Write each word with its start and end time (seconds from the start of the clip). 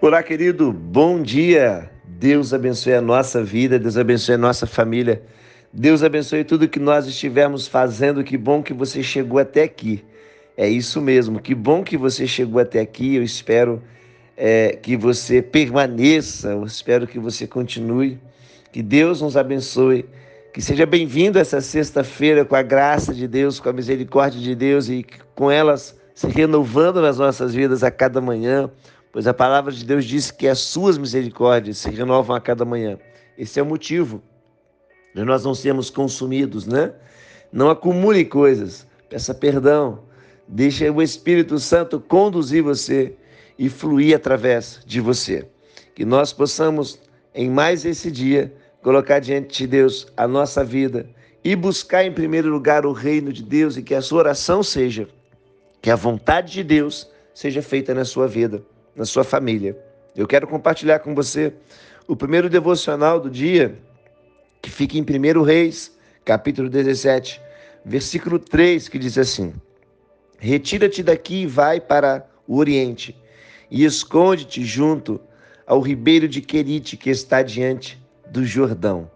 Olá, 0.00 0.22
querido, 0.22 0.72
bom 0.72 1.20
dia. 1.20 1.90
Deus 2.04 2.54
abençoe 2.54 2.94
a 2.94 3.00
nossa 3.00 3.42
vida, 3.42 3.80
Deus 3.80 3.96
abençoe 3.96 4.36
a 4.36 4.38
nossa 4.38 4.64
família. 4.64 5.20
Deus 5.72 6.04
abençoe 6.04 6.44
tudo 6.44 6.68
que 6.68 6.78
nós 6.78 7.08
estivermos 7.08 7.66
fazendo. 7.66 8.22
Que 8.22 8.38
bom 8.38 8.62
que 8.62 8.72
você 8.72 9.02
chegou 9.02 9.40
até 9.40 9.64
aqui. 9.64 10.04
É 10.56 10.68
isso 10.68 11.00
mesmo, 11.00 11.40
que 11.40 11.52
bom 11.52 11.82
que 11.82 11.96
você 11.96 12.28
chegou 12.28 12.60
até 12.60 12.78
aqui. 12.78 13.16
Eu 13.16 13.24
espero 13.24 13.82
é, 14.36 14.78
que 14.80 14.96
você 14.96 15.42
permaneça, 15.42 16.50
eu 16.50 16.64
espero 16.64 17.04
que 17.04 17.18
você 17.18 17.44
continue. 17.44 18.20
Que 18.70 18.84
Deus 18.84 19.20
nos 19.20 19.36
abençoe. 19.36 20.06
Que 20.54 20.62
seja 20.62 20.86
bem-vindo 20.86 21.40
essa 21.40 21.60
sexta-feira 21.60 22.44
com 22.44 22.54
a 22.54 22.62
graça 22.62 23.12
de 23.12 23.26
Deus, 23.26 23.58
com 23.58 23.68
a 23.68 23.72
misericórdia 23.72 24.40
de 24.40 24.54
Deus 24.54 24.88
e 24.88 25.04
com 25.34 25.50
elas 25.50 25.98
se 26.14 26.28
renovando 26.28 27.00
nas 27.00 27.18
nossas 27.18 27.52
vidas 27.52 27.82
a 27.82 27.90
cada 27.90 28.20
manhã 28.20 28.70
pois 29.12 29.26
a 29.26 29.34
palavra 29.34 29.72
de 29.72 29.84
Deus 29.84 30.04
diz 30.04 30.30
que 30.30 30.46
as 30.46 30.58
suas 30.58 30.98
misericórdias 30.98 31.78
se 31.78 31.90
renovam 31.90 32.36
a 32.36 32.40
cada 32.40 32.64
manhã. 32.64 32.98
Esse 33.36 33.58
é 33.58 33.62
o 33.62 33.66
motivo 33.66 34.22
de 35.14 35.24
nós 35.24 35.44
não 35.44 35.54
sermos 35.54 35.90
consumidos, 35.90 36.66
né? 36.66 36.92
Não 37.52 37.70
acumule 37.70 38.24
coisas, 38.24 38.86
peça 39.08 39.34
perdão, 39.34 40.04
deixe 40.46 40.88
o 40.88 41.02
Espírito 41.02 41.58
Santo 41.58 41.98
conduzir 41.98 42.62
você 42.62 43.14
e 43.58 43.68
fluir 43.68 44.14
através 44.14 44.80
de 44.86 45.00
você. 45.00 45.48
Que 45.94 46.04
nós 46.04 46.32
possamos, 46.32 47.00
em 47.34 47.50
mais 47.50 47.84
esse 47.84 48.10
dia, 48.10 48.54
colocar 48.82 49.18
diante 49.18 49.58
de 49.58 49.66
Deus 49.66 50.06
a 50.16 50.28
nossa 50.28 50.62
vida 50.62 51.08
e 51.42 51.56
buscar 51.56 52.04
em 52.04 52.12
primeiro 52.12 52.48
lugar 52.48 52.84
o 52.86 52.92
reino 52.92 53.32
de 53.32 53.42
Deus 53.42 53.76
e 53.76 53.82
que 53.82 53.94
a 53.94 54.02
sua 54.02 54.20
oração 54.20 54.62
seja 54.62 55.08
que 55.80 55.90
a 55.90 55.96
vontade 55.96 56.52
de 56.52 56.62
Deus 56.62 57.08
seja 57.32 57.62
feita 57.62 57.94
na 57.94 58.04
sua 58.04 58.28
vida 58.28 58.62
na 58.98 59.04
sua 59.04 59.22
família. 59.22 59.78
Eu 60.16 60.26
quero 60.26 60.48
compartilhar 60.48 60.98
com 60.98 61.14
você 61.14 61.52
o 62.08 62.16
primeiro 62.16 62.50
devocional 62.50 63.20
do 63.20 63.30
dia, 63.30 63.78
que 64.60 64.68
fica 64.68 64.98
em 64.98 65.02
1 65.02 65.42
Reis, 65.42 65.96
capítulo 66.24 66.68
17, 66.68 67.40
versículo 67.84 68.40
3, 68.40 68.88
que 68.88 68.98
diz 68.98 69.16
assim: 69.16 69.54
Retira-te 70.36 71.04
daqui 71.04 71.42
e 71.42 71.46
vai 71.46 71.80
para 71.80 72.28
o 72.46 72.56
oriente, 72.56 73.16
e 73.70 73.84
esconde-te 73.84 74.64
junto 74.64 75.20
ao 75.64 75.80
ribeiro 75.80 76.26
de 76.26 76.40
Querite, 76.40 76.96
que 76.96 77.08
está 77.08 77.40
diante 77.40 78.02
do 78.26 78.44
Jordão. 78.44 79.08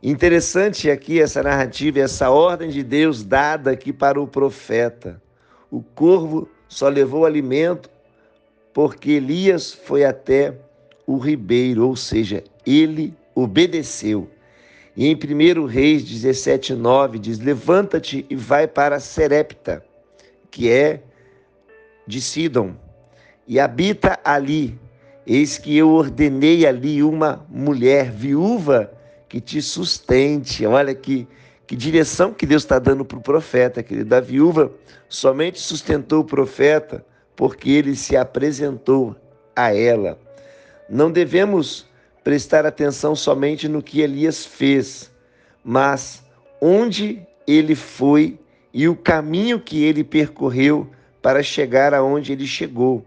Interessante 0.00 0.88
aqui 0.88 1.20
essa 1.20 1.42
narrativa, 1.42 1.98
essa 1.98 2.30
ordem 2.30 2.70
de 2.70 2.84
Deus 2.84 3.24
dada 3.24 3.72
aqui 3.72 3.92
para 3.92 4.20
o 4.20 4.26
profeta. 4.28 5.20
O 5.68 5.82
corvo 5.82 6.48
só 6.68 6.88
levou 6.88 7.26
alimento 7.26 7.90
porque 8.72 9.12
Elias 9.12 9.72
foi 9.72 10.04
até 10.04 10.54
o 11.06 11.18
ribeiro, 11.18 11.88
ou 11.88 11.96
seja, 11.96 12.42
ele 12.64 13.14
obedeceu. 13.34 14.30
E 14.96 15.06
em 15.06 15.14
1 15.14 15.66
Reis 15.66 16.04
17, 16.04 16.74
9 16.74 17.18
diz: 17.18 17.38
Levanta-te 17.38 18.26
e 18.28 18.36
vai 18.36 18.66
para 18.66 19.00
Serepta, 19.00 19.84
que 20.50 20.70
é 20.70 21.00
de 22.06 22.20
Sidom, 22.20 22.74
e 23.46 23.58
habita 23.58 24.18
ali. 24.24 24.78
Eis 25.26 25.58
que 25.58 25.76
eu 25.76 25.90
ordenei 25.90 26.66
ali 26.66 27.02
uma 27.02 27.46
mulher 27.48 28.10
viúva 28.10 28.92
que 29.28 29.40
te 29.40 29.62
sustente. 29.62 30.66
Olha 30.66 30.94
que, 30.94 31.28
que 31.66 31.76
direção 31.76 32.32
que 32.32 32.46
Deus 32.46 32.62
está 32.62 32.78
dando 32.78 33.04
para 33.04 33.18
o 33.18 33.22
profeta, 33.22 33.82
querido. 33.82 34.12
A 34.14 34.20
viúva 34.20 34.72
somente 35.08 35.60
sustentou 35.60 36.20
o 36.20 36.24
profeta 36.24 37.04
porque 37.40 37.70
ele 37.70 37.96
se 37.96 38.18
apresentou 38.18 39.16
a 39.56 39.74
ela. 39.74 40.18
Não 40.90 41.10
devemos 41.10 41.86
prestar 42.22 42.66
atenção 42.66 43.16
somente 43.16 43.66
no 43.66 43.82
que 43.82 44.02
Elias 44.02 44.44
fez, 44.44 45.10
mas 45.64 46.22
onde 46.60 47.26
ele 47.46 47.74
foi 47.74 48.38
e 48.74 48.86
o 48.86 48.94
caminho 48.94 49.58
que 49.58 49.82
ele 49.82 50.04
percorreu 50.04 50.86
para 51.22 51.42
chegar 51.42 51.94
aonde 51.94 52.30
ele 52.30 52.46
chegou. 52.46 53.02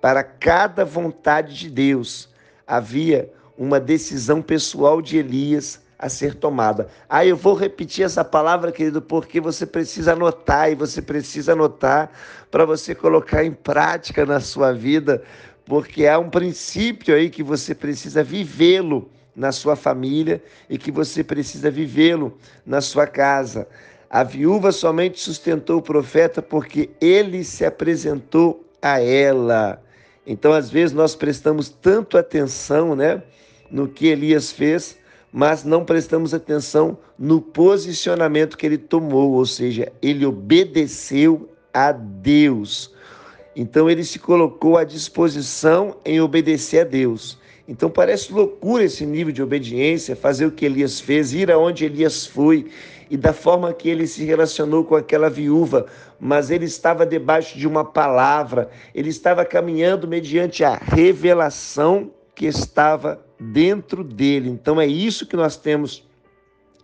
Para 0.00 0.24
cada 0.24 0.84
vontade 0.84 1.54
de 1.54 1.70
Deus 1.70 2.28
havia 2.66 3.32
uma 3.56 3.78
decisão 3.78 4.42
pessoal 4.42 5.00
de 5.00 5.16
Elias 5.16 5.80
a 5.98 6.08
ser 6.08 6.34
tomada. 6.34 6.88
Ah, 7.08 7.24
eu 7.24 7.36
vou 7.36 7.54
repetir 7.54 8.04
essa 8.04 8.24
palavra, 8.24 8.70
querido, 8.70 9.00
porque 9.00 9.40
você 9.40 9.64
precisa 9.64 10.12
anotar 10.12 10.70
e 10.70 10.74
você 10.74 11.00
precisa 11.00 11.52
anotar 11.52 12.10
para 12.50 12.64
você 12.64 12.94
colocar 12.94 13.44
em 13.44 13.52
prática 13.52 14.26
na 14.26 14.40
sua 14.40 14.72
vida, 14.72 15.22
porque 15.64 16.06
há 16.06 16.18
um 16.18 16.30
princípio 16.30 17.14
aí 17.14 17.30
que 17.30 17.42
você 17.42 17.74
precisa 17.74 18.22
vivê-lo 18.22 19.10
na 19.34 19.52
sua 19.52 19.76
família 19.76 20.42
e 20.68 20.78
que 20.78 20.90
você 20.90 21.22
precisa 21.22 21.70
vivê-lo 21.70 22.36
na 22.64 22.80
sua 22.80 23.06
casa. 23.06 23.66
A 24.08 24.22
viúva 24.22 24.72
somente 24.72 25.20
sustentou 25.20 25.78
o 25.78 25.82
profeta 25.82 26.40
porque 26.40 26.90
ele 27.00 27.42
se 27.42 27.64
apresentou 27.64 28.64
a 28.80 29.00
ela. 29.00 29.82
Então, 30.26 30.52
às 30.52 30.70
vezes, 30.70 30.94
nós 30.94 31.14
prestamos 31.14 31.68
tanto 31.68 32.16
atenção 32.16 32.96
né, 32.96 33.22
no 33.70 33.88
que 33.88 34.06
Elias 34.06 34.52
fez, 34.52 34.96
mas 35.36 35.64
não 35.64 35.84
prestamos 35.84 36.32
atenção 36.32 36.96
no 37.18 37.42
posicionamento 37.42 38.56
que 38.56 38.64
ele 38.64 38.78
tomou, 38.78 39.32
ou 39.32 39.44
seja, 39.44 39.92
ele 40.00 40.24
obedeceu 40.24 41.50
a 41.74 41.92
Deus. 41.92 42.90
Então 43.54 43.90
ele 43.90 44.02
se 44.02 44.18
colocou 44.18 44.78
à 44.78 44.84
disposição 44.84 45.98
em 46.06 46.22
obedecer 46.22 46.80
a 46.80 46.84
Deus. 46.84 47.38
Então 47.68 47.90
parece 47.90 48.32
loucura 48.32 48.84
esse 48.84 49.04
nível 49.04 49.30
de 49.30 49.42
obediência, 49.42 50.16
fazer 50.16 50.46
o 50.46 50.50
que 50.50 50.64
Elias 50.64 51.00
fez, 51.00 51.34
ir 51.34 51.50
aonde 51.50 51.84
Elias 51.84 52.24
foi 52.24 52.70
e 53.10 53.16
da 53.18 53.34
forma 53.34 53.74
que 53.74 53.90
ele 53.90 54.06
se 54.06 54.24
relacionou 54.24 54.84
com 54.84 54.96
aquela 54.96 55.28
viúva, 55.28 55.84
mas 56.18 56.50
ele 56.50 56.64
estava 56.64 57.04
debaixo 57.04 57.58
de 57.58 57.68
uma 57.68 57.84
palavra, 57.84 58.70
ele 58.94 59.10
estava 59.10 59.44
caminhando 59.44 60.08
mediante 60.08 60.64
a 60.64 60.76
revelação 60.76 62.10
que 62.36 62.46
estava 62.46 63.18
dentro 63.40 64.04
dele. 64.04 64.50
Então 64.50 64.80
é 64.80 64.86
isso 64.86 65.26
que 65.26 65.34
nós 65.34 65.56
temos 65.56 66.06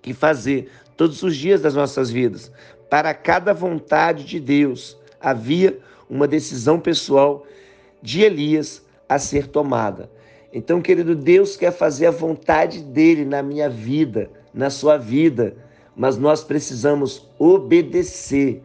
que 0.01 0.15
fazer 0.15 0.71
todos 0.97 1.23
os 1.23 1.37
dias 1.37 1.61
das 1.61 1.75
nossas 1.75 2.11
vidas. 2.11 2.51
Para 2.91 3.15
cada 3.15 3.53
vontade 3.53 4.25
de 4.25 4.41
Deus 4.41 4.99
havia 5.21 5.79
uma 6.09 6.27
decisão 6.27 6.81
pessoal 6.81 7.47
de 8.03 8.23
Elias 8.23 8.85
a 9.09 9.19
ser 9.19 9.47
tomada. 9.47 10.11
Então, 10.53 10.83
querido, 10.83 11.15
Deus 11.15 11.57
quer 11.57 11.71
fazer 11.71 12.07
a 12.07 12.11
vontade 12.11 12.81
dele 12.81 13.25
na 13.25 13.43
minha 13.43 13.69
vida, 13.69 14.31
na 14.53 14.69
sua 14.69 14.99
vida, 14.99 15.57
mas 15.97 16.19
nós 16.19 16.43
precisamos 16.43 17.29
obedecer. 17.39 18.63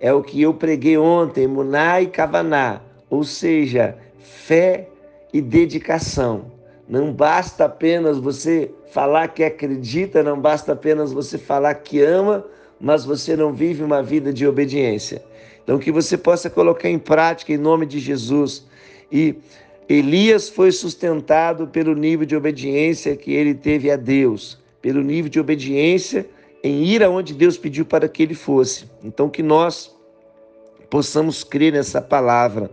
É 0.00 0.12
o 0.12 0.22
que 0.22 0.42
eu 0.42 0.54
preguei 0.54 0.96
ontem, 0.96 1.46
Muná 1.46 2.00
e 2.00 2.06
Kavaná, 2.06 2.80
ou 3.08 3.22
seja, 3.22 3.96
fé 4.18 4.88
e 5.32 5.40
dedicação. 5.40 6.52
Não 6.88 7.12
basta 7.12 7.66
apenas 7.66 8.18
você 8.18 8.70
falar 8.90 9.28
que 9.28 9.44
acredita, 9.44 10.22
não 10.22 10.40
basta 10.40 10.72
apenas 10.72 11.12
você 11.12 11.36
falar 11.36 11.74
que 11.74 12.00
ama, 12.00 12.44
mas 12.80 13.04
você 13.04 13.36
não 13.36 13.52
vive 13.52 13.82
uma 13.82 14.02
vida 14.02 14.32
de 14.32 14.46
obediência. 14.46 15.22
Então, 15.62 15.78
que 15.78 15.92
você 15.92 16.16
possa 16.16 16.48
colocar 16.48 16.88
em 16.88 16.98
prática 16.98 17.52
em 17.52 17.58
nome 17.58 17.84
de 17.84 17.98
Jesus. 17.98 18.66
E 19.12 19.34
Elias 19.86 20.48
foi 20.48 20.72
sustentado 20.72 21.66
pelo 21.68 21.94
nível 21.94 22.24
de 22.24 22.34
obediência 22.34 23.14
que 23.14 23.34
ele 23.34 23.54
teve 23.54 23.90
a 23.90 23.96
Deus, 23.96 24.58
pelo 24.80 25.02
nível 25.02 25.30
de 25.30 25.38
obediência 25.38 26.26
em 26.62 26.84
ir 26.84 27.02
aonde 27.02 27.34
Deus 27.34 27.58
pediu 27.58 27.84
para 27.84 28.08
que 28.08 28.22
ele 28.22 28.34
fosse. 28.34 28.86
Então, 29.04 29.28
que 29.28 29.42
nós 29.42 29.94
possamos 30.88 31.44
crer 31.44 31.72
nessa 31.72 32.00
palavra. 32.00 32.70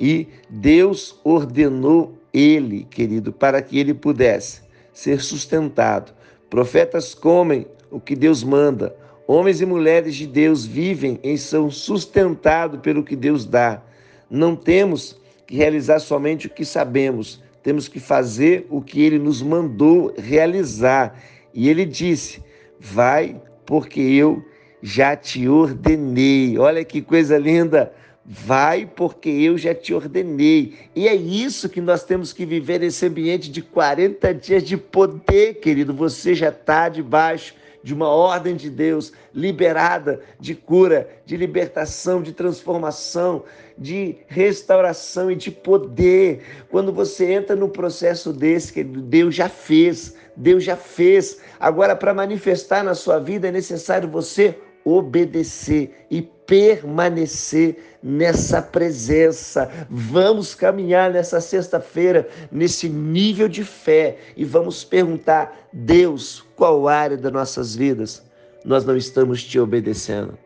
E 0.00 0.26
Deus 0.48 1.20
ordenou 1.22 2.18
ele, 2.32 2.84
querido, 2.84 3.30
para 3.30 3.60
que 3.60 3.78
ele 3.78 3.92
pudesse 3.92 4.62
ser 4.94 5.20
sustentado. 5.20 6.14
Profetas 6.48 7.14
comem 7.14 7.66
o 7.90 8.00
que 8.00 8.16
Deus 8.16 8.42
manda. 8.42 8.96
Homens 9.26 9.60
e 9.60 9.66
mulheres 9.66 10.16
de 10.16 10.26
Deus 10.26 10.64
vivem 10.64 11.20
e 11.22 11.36
são 11.36 11.70
sustentados 11.70 12.80
pelo 12.80 13.04
que 13.04 13.14
Deus 13.14 13.44
dá. 13.44 13.82
Não 14.30 14.56
temos 14.56 15.20
que 15.46 15.56
realizar 15.56 15.98
somente 15.98 16.46
o 16.46 16.50
que 16.50 16.64
sabemos, 16.64 17.42
temos 17.62 17.86
que 17.86 18.00
fazer 18.00 18.66
o 18.70 18.80
que 18.80 19.02
ele 19.02 19.18
nos 19.18 19.42
mandou 19.42 20.14
realizar. 20.16 21.20
E 21.52 21.68
ele 21.68 21.84
disse: 21.84 22.42
Vai, 22.80 23.38
porque 23.66 24.00
eu 24.00 24.42
já 24.80 25.14
te 25.14 25.46
ordenei. 25.46 26.56
Olha 26.56 26.82
que 26.86 27.02
coisa 27.02 27.36
linda! 27.36 27.92
Vai 28.24 28.86
porque 28.86 29.28
eu 29.28 29.56
já 29.56 29.74
te 29.74 29.94
ordenei. 29.94 30.74
E 30.94 31.08
é 31.08 31.14
isso 31.14 31.68
que 31.68 31.80
nós 31.80 32.04
temos 32.04 32.32
que 32.32 32.44
viver 32.44 32.80
nesse 32.80 33.06
ambiente 33.06 33.50
de 33.50 33.62
40 33.62 34.34
dias 34.34 34.62
de 34.62 34.76
poder, 34.76 35.54
querido. 35.54 35.94
Você 35.94 36.34
já 36.34 36.50
está 36.50 36.88
debaixo 36.88 37.54
de 37.82 37.94
uma 37.94 38.08
ordem 38.08 38.54
de 38.54 38.68
Deus 38.68 39.12
liberada 39.34 40.20
de 40.38 40.54
cura, 40.54 41.08
de 41.24 41.36
libertação, 41.36 42.22
de 42.22 42.32
transformação, 42.32 43.44
de 43.76 44.16
restauração 44.26 45.30
e 45.30 45.36
de 45.36 45.50
poder. 45.50 46.42
Quando 46.68 46.92
você 46.92 47.32
entra 47.32 47.56
no 47.56 47.68
processo 47.68 48.32
desse, 48.32 48.72
querido, 48.72 49.00
Deus 49.00 49.34
já 49.34 49.48
fez, 49.48 50.14
Deus 50.36 50.62
já 50.62 50.76
fez. 50.76 51.40
Agora, 51.58 51.96
para 51.96 52.12
manifestar 52.12 52.84
na 52.84 52.94
sua 52.94 53.18
vida, 53.18 53.48
é 53.48 53.52
necessário 53.52 54.08
você 54.08 54.56
obedecer 54.84 56.06
e 56.10 56.22
permanecer 56.50 57.76
nessa 58.02 58.60
presença. 58.60 59.70
Vamos 59.88 60.52
caminhar 60.52 61.12
nessa 61.12 61.40
sexta-feira 61.40 62.28
nesse 62.50 62.88
nível 62.88 63.48
de 63.48 63.62
fé 63.62 64.16
e 64.36 64.44
vamos 64.44 64.82
perguntar: 64.82 65.68
Deus, 65.72 66.44
qual 66.56 66.88
área 66.88 67.16
das 67.16 67.32
nossas 67.32 67.76
vidas 67.76 68.24
nós 68.64 68.84
não 68.84 68.96
estamos 68.96 69.44
te 69.44 69.60
obedecendo? 69.60 70.36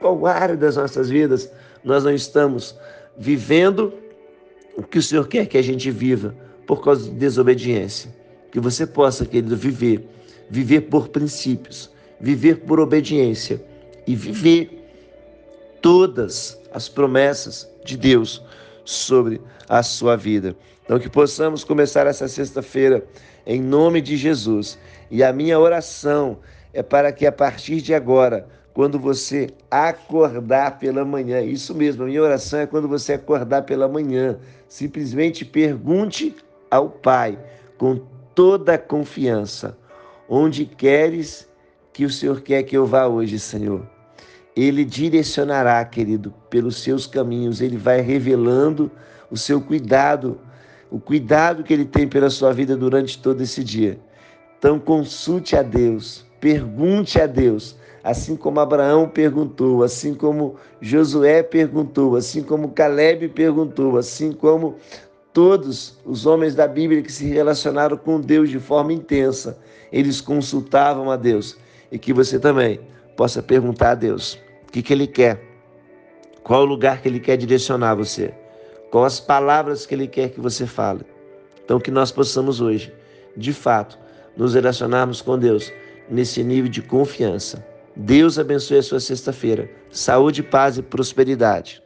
Qual 0.00 0.24
área 0.24 0.56
das 0.56 0.76
nossas 0.76 1.10
vidas 1.10 1.52
nós 1.84 2.04
não 2.04 2.14
estamos 2.14 2.74
vivendo 3.18 3.92
o 4.78 4.82
que 4.82 4.98
o 4.98 5.02
Senhor 5.02 5.28
quer 5.28 5.44
que 5.44 5.58
a 5.58 5.62
gente 5.62 5.90
viva 5.90 6.34
por 6.66 6.82
causa 6.82 7.04
de 7.04 7.10
desobediência? 7.10 8.10
Que 8.50 8.58
você 8.58 8.86
possa, 8.86 9.26
querido, 9.26 9.54
viver, 9.58 10.08
viver 10.48 10.80
por 10.82 11.08
princípios, 11.08 11.90
viver 12.18 12.60
por 12.60 12.80
obediência 12.80 13.62
e 14.06 14.16
viver 14.16 14.79
todas 15.80 16.60
as 16.72 16.88
promessas 16.88 17.68
de 17.84 17.96
Deus 17.96 18.42
sobre 18.84 19.40
a 19.68 19.82
sua 19.82 20.16
vida. 20.16 20.54
Então, 20.84 20.98
que 20.98 21.08
possamos 21.08 21.62
começar 21.62 22.06
essa 22.06 22.26
sexta-feira 22.26 23.04
em 23.46 23.60
nome 23.60 24.00
de 24.00 24.16
Jesus. 24.16 24.78
E 25.10 25.22
a 25.22 25.32
minha 25.32 25.58
oração 25.58 26.38
é 26.72 26.82
para 26.82 27.12
que 27.12 27.26
a 27.26 27.32
partir 27.32 27.80
de 27.80 27.94
agora, 27.94 28.46
quando 28.72 28.98
você 28.98 29.50
acordar 29.70 30.78
pela 30.78 31.04
manhã, 31.04 31.40
isso 31.40 31.74
mesmo, 31.74 32.02
a 32.02 32.06
minha 32.06 32.22
oração 32.22 32.60
é 32.60 32.66
quando 32.66 32.88
você 32.88 33.14
acordar 33.14 33.62
pela 33.62 33.88
manhã, 33.88 34.38
simplesmente 34.68 35.44
pergunte 35.44 36.34
ao 36.70 36.88
Pai 36.88 37.38
com 37.78 38.00
toda 38.34 38.74
a 38.74 38.78
confiança: 38.78 39.76
onde 40.28 40.64
queres 40.64 41.48
que 41.92 42.04
o 42.04 42.10
Senhor 42.10 42.40
quer 42.40 42.62
que 42.62 42.76
eu 42.76 42.86
vá 42.86 43.06
hoje, 43.06 43.38
Senhor? 43.38 43.99
Ele 44.56 44.84
direcionará, 44.84 45.84
querido, 45.84 46.34
pelos 46.48 46.82
seus 46.82 47.06
caminhos, 47.06 47.60
ele 47.60 47.76
vai 47.76 48.00
revelando 48.00 48.90
o 49.30 49.36
seu 49.36 49.60
cuidado, 49.60 50.38
o 50.90 50.98
cuidado 50.98 51.62
que 51.62 51.72
ele 51.72 51.84
tem 51.84 52.08
pela 52.08 52.28
sua 52.30 52.52
vida 52.52 52.76
durante 52.76 53.18
todo 53.18 53.40
esse 53.40 53.62
dia. 53.62 53.98
Então, 54.58 54.78
consulte 54.78 55.56
a 55.56 55.62
Deus, 55.62 56.26
pergunte 56.40 57.20
a 57.20 57.26
Deus, 57.26 57.76
assim 58.02 58.36
como 58.36 58.60
Abraão 58.60 59.08
perguntou, 59.08 59.82
assim 59.82 60.14
como 60.14 60.56
Josué 60.80 61.42
perguntou, 61.42 62.16
assim 62.16 62.42
como 62.42 62.70
Caleb 62.70 63.28
perguntou, 63.28 63.96
assim 63.96 64.32
como 64.32 64.76
todos 65.32 65.98
os 66.04 66.26
homens 66.26 66.54
da 66.54 66.66
Bíblia 66.66 67.02
que 67.02 67.12
se 67.12 67.26
relacionaram 67.26 67.96
com 67.96 68.20
Deus 68.20 68.50
de 68.50 68.58
forma 68.58 68.92
intensa, 68.92 69.58
eles 69.92 70.20
consultavam 70.20 71.10
a 71.10 71.16
Deus. 71.16 71.56
E 71.92 71.98
que 71.98 72.12
você 72.12 72.38
também 72.38 72.80
possa 73.20 73.42
perguntar 73.42 73.90
a 73.90 73.94
Deus 73.94 74.38
o 74.66 74.72
que, 74.72 74.80
que 74.80 74.94
Ele 74.94 75.06
quer, 75.06 75.38
qual 76.42 76.62
o 76.62 76.64
lugar 76.64 77.02
que 77.02 77.08
Ele 77.08 77.20
quer 77.20 77.36
direcionar 77.36 77.94
você, 77.94 78.32
quais 78.90 79.12
as 79.12 79.20
palavras 79.20 79.84
que 79.84 79.94
Ele 79.94 80.08
quer 80.08 80.30
que 80.30 80.40
você 80.40 80.66
fale. 80.66 81.04
Então, 81.62 81.78
que 81.78 81.90
nós 81.90 82.10
possamos 82.10 82.62
hoje, 82.62 82.90
de 83.36 83.52
fato, 83.52 83.98
nos 84.34 84.54
relacionarmos 84.54 85.20
com 85.20 85.38
Deus 85.38 85.70
nesse 86.08 86.42
nível 86.42 86.70
de 86.70 86.80
confiança. 86.80 87.62
Deus 87.94 88.38
abençoe 88.38 88.78
a 88.78 88.82
sua 88.82 89.00
sexta-feira. 89.00 89.70
Saúde, 89.90 90.42
paz 90.42 90.78
e 90.78 90.82
prosperidade. 90.82 91.82